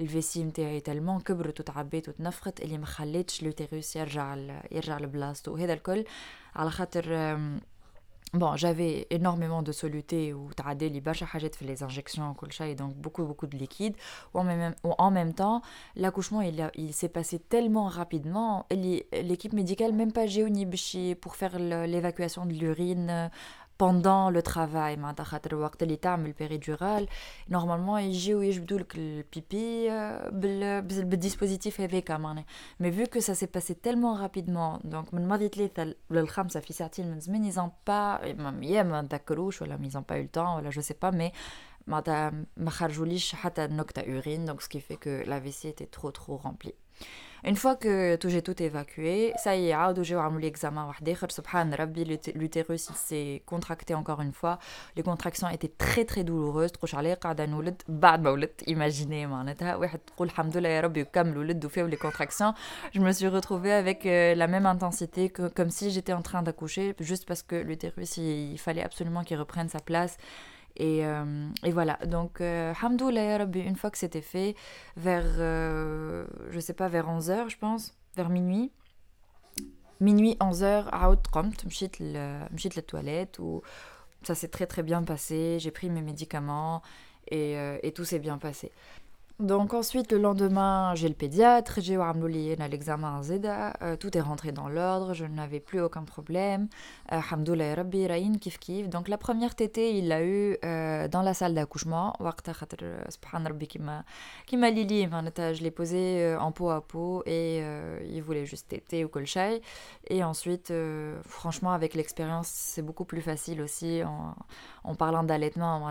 الفيسي 0.00 0.44
نتاعي 0.44 0.80
تالمون 0.80 1.20
كبرت 1.20 1.60
وتعبيت 1.60 2.08
وتنفخت 2.08 2.60
اللي 2.60 2.78
ما 2.78 2.86
خليتش 2.86 3.42
لوتيروس 3.42 3.96
يرجع 3.96 4.36
يرجع 4.72 4.98
لبلاصتو 4.98 5.52
وهذا 5.52 5.72
الكل 5.72 6.04
على 6.56 6.70
خاطر 6.70 7.36
Bon, 8.33 8.57
j'avais 8.57 9.07
énormément 9.09 9.63
de 9.63 9.71
soluté 9.71 10.33
ou 10.33 10.51
تعدي 10.57 10.89
لي 10.89 10.99
برشا 10.99 11.25
حاجات 11.25 11.55
في 11.55 11.75
les 11.75 11.79
injections 11.79 12.19
وكل 12.19 12.51
شيء 12.51 12.75
donc 12.77 12.93
beaucoup 13.01 13.23
beaucoup 13.23 13.47
de 13.47 13.57
liquide 13.57 13.95
ou 14.33 14.39
en 14.39 14.43
même, 14.43 14.75
ou 14.83 14.91
en 14.97 15.11
même 15.11 15.33
temps 15.33 15.61
l'accouchement 15.95 16.41
il, 16.41 16.71
il 16.75 16.93
s'est 16.93 17.09
passé 17.09 17.39
tellement 17.39 17.87
rapidement 17.87 18.65
l'équipe 19.11 19.53
médicale 19.53 19.93
même 19.93 20.11
pas 20.11 20.25
géonie 20.27 20.67
pour 21.15 21.35
faire 21.37 21.57
l'évacuation 21.59 22.45
de 22.45 22.53
l'urine 22.53 23.31
pendant 23.81 24.29
le 24.29 24.41
travail 24.41 24.97
معناتها 24.97 25.23
خاطر 25.23 25.55
وقت 25.55 25.83
اللي 25.83 25.95
تعمل 25.95 26.33
péridurale 26.33 27.07
normalement 27.53 27.97
يجيو 27.97 28.41
يجبدوا 28.41 28.79
لك 28.79 28.95
البيبي 28.95 29.89
بالديسبوزيتيف 31.01 31.81
هذاك 31.81 32.11
معناها 32.11 32.45
mais 32.83 32.89
vu 32.89 33.07
que 33.07 33.19
ça 33.19 33.35
s'est 33.35 33.51
passé 33.57 33.75
tellement 33.75 34.13
rapidement 34.13 34.79
donc 34.83 35.13
من 35.13 35.27
ماضي 35.27 35.47
ثلاثة 35.47 35.95
للخمسة 36.09 36.59
في 36.59 36.73
ساعتين 36.73 37.11
من 37.11 37.19
زمان 37.19 37.51
ils 37.51 37.55
ont 37.55 37.71
pas 37.89 38.25
يا 38.63 38.83
ما 38.83 39.01
تذكروش 39.01 39.61
ولا 39.61 39.77
ils 39.77 39.97
ont 39.97 40.03
pas 40.11 40.17
eu 40.17 40.23
le 40.23 40.29
temps 40.37 40.55
ولا 40.55 40.71
je 40.71 40.81
sais 40.81 40.97
pas 41.05 41.11
mais 41.11 41.31
معناتها 41.87 42.33
ما 42.57 42.69
خرجوليش 42.69 43.35
حتى 43.35 43.67
نكتة 43.67 44.01
urine 44.01 44.45
donc 44.45 44.61
ce 44.61 44.69
qui 44.69 44.81
fait 44.81 44.97
que 44.97 45.23
la 45.29 45.39
vessie 45.39 45.67
était 45.67 45.89
trop 45.97 46.11
trop 46.11 46.37
remplie 46.37 46.75
une 47.43 47.55
fois 47.55 47.75
que 47.75 48.15
tout 48.15 48.29
j'ai 48.29 48.41
tout 48.41 48.61
évacué, 48.61 49.31
ça 49.37 49.55
y 49.55 49.69
est, 49.69 49.73
عاودوا 49.73 50.03
جاو 50.03 50.19
عملوا 50.19 50.41
لي 50.41 50.51
examen 50.51 50.77
واحد 50.77 51.09
اخر 51.09 51.29
سبحان 51.29 51.73
ربي 51.73 52.19
l'utérus 52.35 52.89
il 52.89 52.95
s'est 52.95 53.43
contracté 53.45 53.93
encore 53.93 54.21
une 54.21 54.33
fois 54.33 54.59
les 54.95 55.03
contractions 55.03 55.47
étaient 55.49 55.71
très 55.77 56.03
très 56.05 56.23
douloureuses 56.23 56.71
تقولش 56.71 56.95
عليه 56.95 57.13
قاعده 57.13 57.45
نولد 57.45 57.81
بعد 57.87 58.21
ما 58.21 58.29
ولدت 58.29 58.63
imaginez 58.63 59.25
معناتها 59.27 59.75
واحد 59.75 59.99
تقول 59.99 60.27
الحمد 60.27 60.57
لله 60.57 60.69
يا 60.69 60.81
ربي 60.81 61.01
وكمل 61.01 61.37
ولد 61.37 61.65
وفيه 61.65 61.89
les 61.89 61.97
contractions 61.97 62.53
je 62.95 62.99
me 62.99 63.11
suis 63.11 63.27
retrouvée 63.27 63.73
avec 63.73 64.05
euh, 64.05 64.35
la 64.35 64.47
même 64.47 64.65
intensité 64.65 65.29
que 65.29 65.47
comme 65.47 65.69
si 65.69 65.91
j'étais 65.91 66.13
en 66.13 66.21
train 66.21 66.41
d'accoucher 66.41 66.95
juste 66.99 67.25
parce 67.27 67.43
que 67.43 67.55
l'utérus 67.55 68.17
il, 68.17 68.51
il 68.53 68.59
fallait 68.59 68.83
absolument 68.83 69.23
qu'il 69.23 69.37
reprenne 69.37 69.69
sa 69.69 69.79
place 69.79 70.17
Et, 70.76 71.06
euh, 71.06 71.48
et 71.64 71.70
voilà, 71.70 71.98
donc, 72.06 72.40
euh, 72.40 72.72
une 73.54 73.76
fois 73.76 73.90
que 73.90 73.98
c'était 73.98 74.22
fait, 74.22 74.54
vers, 74.96 75.26
euh, 75.38 76.26
je 76.50 76.60
sais 76.60 76.72
pas, 76.72 76.88
vers 76.88 77.08
11h, 77.08 77.50
je 77.50 77.58
pense, 77.58 77.94
vers 78.16 78.28
minuit, 78.28 78.72
minuit 80.00 80.36
11h, 80.40 80.88
je 80.90 81.74
suis 81.74 82.76
la 82.76 82.82
toilette, 82.82 83.38
ou 83.38 83.62
ça 84.22 84.34
s'est 84.34 84.48
très 84.48 84.66
très 84.66 84.82
bien 84.82 85.02
passé, 85.02 85.58
j'ai 85.60 85.70
pris 85.70 85.90
mes 85.90 86.02
médicaments 86.02 86.82
et, 87.28 87.56
euh, 87.58 87.78
et 87.82 87.92
tout 87.92 88.04
s'est 88.04 88.18
bien 88.18 88.38
passé. 88.38 88.72
Donc 89.42 89.74
ensuite, 89.74 90.12
le 90.12 90.18
lendemain, 90.18 90.94
j'ai 90.94 91.08
le 91.08 91.16
pédiatre, 91.16 91.80
j'ai 91.80 91.94
eu 91.94 92.00
l'examen 92.68 93.24
Zeda, 93.24 93.72
euh, 93.82 93.96
tout 93.96 94.16
est 94.16 94.20
rentré 94.20 94.52
dans 94.52 94.68
l'ordre, 94.68 95.14
je 95.14 95.24
n'avais 95.24 95.58
plus 95.58 95.80
aucun 95.80 96.04
problème. 96.04 96.68
Euh, 97.10 97.18
Hamdoullah 97.28 97.74
Rabbi, 97.74 98.06
Raïn, 98.06 98.38
kif 98.38 98.60
kif. 98.60 98.88
Donc 98.88 99.08
la 99.08 99.18
première 99.18 99.56
tétée, 99.56 99.98
il 99.98 100.06
l'a 100.06 100.22
eu 100.22 100.56
euh, 100.64 101.08
dans 101.08 101.22
la 101.22 101.34
salle 101.34 101.54
d'accouchement. 101.54 102.14
qui 104.46 104.56
m'a 104.56 104.70
lili, 104.70 105.08
je 105.10 105.60
l'ai 105.60 105.72
posé 105.72 106.36
en 106.36 106.52
peau 106.52 106.70
à 106.70 106.80
peau 106.80 107.24
et 107.26 107.64
il 108.04 108.22
voulait 108.22 108.46
juste 108.46 108.68
téter 108.68 109.04
ou 109.04 109.08
colchay. 109.08 109.60
Et 110.08 110.22
ensuite, 110.22 110.72
franchement, 111.24 111.72
avec 111.72 111.94
l'expérience, 111.94 112.46
c'est 112.46 112.82
beaucoup 112.82 113.04
plus 113.04 113.22
facile 113.22 113.60
aussi 113.60 114.04
en, 114.04 114.36
en 114.84 114.94
parlant 114.94 115.24
d'allaitement 115.24 115.84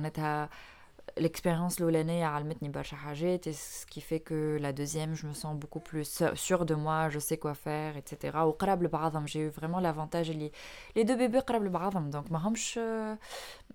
On 1.08 1.18
est 1.18 1.20
à 1.20 1.22
l'expérience 1.22 1.78
l'année 1.80 2.22
a 2.24 2.34
almetni 2.34 2.68
barcha 2.68 2.96
et 3.14 3.52
ce 3.52 3.86
qui 3.86 4.00
fait 4.00 4.20
que 4.20 4.58
la 4.60 4.72
deuxième 4.72 5.14
je 5.14 5.26
me 5.26 5.32
sens 5.32 5.56
beaucoup 5.56 5.80
plus 5.80 6.22
sûre 6.34 6.66
de 6.66 6.74
moi 6.74 7.08
je 7.08 7.18
sais 7.18 7.38
quoi 7.38 7.54
faire 7.54 7.96
etc 7.96 8.38
au 8.44 8.52
قراب 8.52 8.82
لبعضهم 8.82 9.26
j'ai 9.26 9.40
eu 9.40 9.48
vraiment 9.48 9.80
l'avantage 9.80 10.30
les 10.30 10.52
les 10.94 11.04
deux 11.04 11.16
bébés 11.16 11.40
قراب 11.40 11.64
لبعضهم 11.64 12.10
donc 12.10 12.30
ما 12.30 12.38
همش 12.38 12.78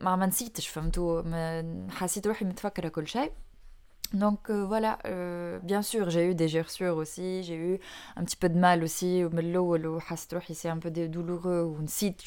ما 0.02 0.16
ما 0.16 0.26
نسيتش 0.26 0.68
فهمتوا 0.68 1.22
حسيت 1.90 2.28
روحي 2.28 2.46
متفكره 2.46 2.88
كل 2.88 3.08
شيء 3.08 3.32
donc 4.14 4.50
euh, 4.50 4.66
voilà, 4.66 5.00
euh, 5.06 5.60
bien 5.64 5.82
sûr, 5.82 6.10
j'ai 6.10 6.30
eu 6.30 6.36
des 6.36 6.50
gerçures 6.50 6.98
aussi, 6.98 7.44
j'ai 7.44 7.56
eu 7.56 7.80
un 8.18 8.26
petit 8.26 8.36
peu 8.36 8.50
de 8.50 8.60
mal 8.60 8.84
aussi, 8.84 9.24
c'est 10.54 10.68
un 10.68 10.80
peu 10.80 10.92
douloureux, 10.92 11.64
ou 11.64 11.80
une 11.80 11.88
site 11.88 12.22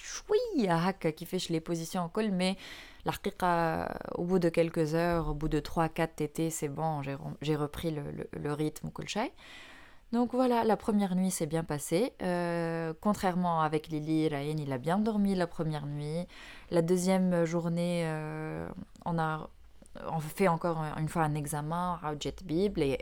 qui 1.14 1.26
fait 1.26 1.48
les 1.50 1.60
positions 1.60 2.00
en 2.00 2.08
col, 2.08 2.30
mais 2.30 2.56
au 4.15 4.23
bout 4.25 4.39
de 4.39 4.49
quelques 4.49 4.95
heures, 4.95 5.29
au 5.29 5.33
bout 5.33 5.47
de 5.47 5.59
3-4 5.59 6.15
TT, 6.15 6.49
c'est 6.49 6.67
bon, 6.67 7.01
j'ai 7.41 7.55
repris 7.55 7.91
le, 7.91 8.03
le, 8.31 8.53
rythme 8.53 8.87
au 8.87 8.91
Donc 10.11 10.33
voilà, 10.33 10.63
la 10.63 10.75
première 10.75 11.15
nuit 11.15 11.31
s'est 11.31 11.45
bien 11.45 11.63
passée. 11.63 12.13
Euh, 12.21 12.93
contrairement 12.99 13.61
avec 13.61 13.87
Lily, 13.87 14.27
Ryan, 14.27 14.55
il 14.57 14.73
a 14.73 14.77
bien 14.77 14.97
dormi 14.97 15.35
la 15.35 15.47
première 15.47 15.85
nuit. 15.85 16.27
La 16.71 16.81
deuxième 16.81 17.45
journée, 17.45 18.05
on 19.05 19.19
a 19.19 19.49
fait 20.19 20.47
encore 20.47 20.83
une 20.97 21.09
fois 21.09 21.23
un 21.23 21.35
examen, 21.35 21.99
Bible 22.43 22.81
et 22.81 22.97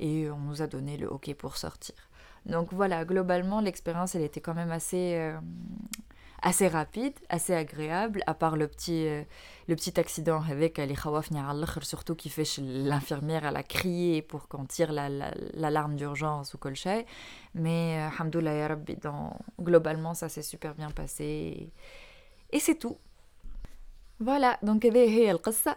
et 0.00 0.30
on 0.30 0.38
nous 0.38 0.62
a 0.62 0.66
donné 0.66 0.96
le 0.96 1.08
OK 1.08 1.32
pour 1.34 1.56
sortir. 1.56 1.94
Donc 2.46 2.72
voilà, 2.72 3.04
globalement, 3.04 3.60
l'expérience, 3.60 4.14
elle 4.14 4.22
était 4.22 4.40
quand 4.40 4.54
même 4.54 4.70
assez, 4.70 5.14
euh, 5.16 5.38
assez 6.44 6.68
rapide, 6.68 7.14
assez 7.30 7.54
agréable, 7.54 8.22
à 8.26 8.34
part 8.34 8.56
le 8.56 8.68
petit, 8.68 9.08
euh, 9.08 9.22
le 9.66 9.74
petit 9.74 9.98
accident 9.98 10.42
avec 10.48 10.76
les 10.76 10.94
khawafni 10.94 11.40
surtout 11.82 12.14
qui 12.14 12.28
fait 12.28 12.44
l'infirmière, 12.58 13.46
elle 13.46 13.56
a 13.56 13.62
crié 13.62 14.20
pour 14.20 14.46
qu'on 14.46 14.66
tire 14.66 14.92
l'alarme 14.92 15.32
la, 15.54 15.70
la, 15.70 15.88
d'urgence 15.88 16.52
ou 16.52 16.58
colchay. 16.58 17.06
Mais, 17.54 17.98
euh, 17.98 18.66
rabbi, 18.66 18.96
dans, 18.96 19.38
globalement, 19.58 20.12
ça 20.12 20.28
s'est 20.28 20.42
super 20.42 20.74
bien 20.74 20.90
passé. 20.90 21.72
Et, 22.50 22.60
c'est 22.60 22.78
tout. 22.78 22.98
Voilà, 24.20 24.58
donc, 24.62 24.84
c'est 24.84 25.76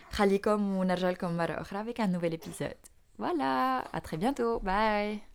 خليكم 0.10 0.76
ونرجع 0.76 1.10
لكم 1.10 1.36
مرة 1.36 1.60
أخرى 1.60 1.80
avec 1.80 2.00
un 2.00 2.06
nouvel 2.06 2.34
épisode. 2.34 2.76
Voilà, 3.18 3.84
à 3.92 4.00
très 4.00 4.16
bientôt, 4.16 4.60
bye 4.60 5.29